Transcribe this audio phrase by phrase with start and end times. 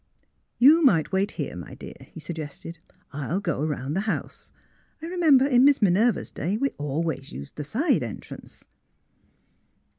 [0.67, 4.51] ''You might wait here, my dear, ''he suggested;'* I'll go 'round the house.
[4.99, 8.65] I remember in Miss Minerva's day we always used the side entrance."